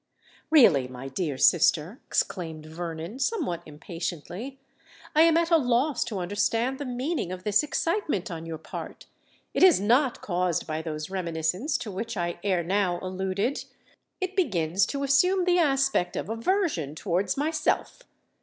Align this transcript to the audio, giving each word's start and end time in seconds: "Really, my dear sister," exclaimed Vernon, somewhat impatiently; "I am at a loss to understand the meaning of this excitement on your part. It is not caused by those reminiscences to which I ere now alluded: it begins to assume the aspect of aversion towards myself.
"Really, 0.49 0.87
my 0.87 1.09
dear 1.09 1.37
sister," 1.37 2.01
exclaimed 2.07 2.65
Vernon, 2.65 3.19
somewhat 3.19 3.61
impatiently; 3.67 4.57
"I 5.15 5.21
am 5.21 5.37
at 5.37 5.51
a 5.51 5.57
loss 5.57 6.03
to 6.05 6.17
understand 6.17 6.79
the 6.79 6.85
meaning 6.87 7.31
of 7.31 7.43
this 7.43 7.61
excitement 7.61 8.31
on 8.31 8.47
your 8.47 8.57
part. 8.57 9.05
It 9.53 9.61
is 9.61 9.79
not 9.79 10.23
caused 10.23 10.65
by 10.65 10.81
those 10.81 11.11
reminiscences 11.11 11.77
to 11.77 11.91
which 11.91 12.17
I 12.17 12.39
ere 12.43 12.63
now 12.63 12.97
alluded: 12.99 13.63
it 14.19 14.35
begins 14.35 14.87
to 14.87 15.03
assume 15.03 15.45
the 15.45 15.59
aspect 15.59 16.15
of 16.15 16.29
aversion 16.29 16.95
towards 16.95 17.37
myself. 17.37 18.01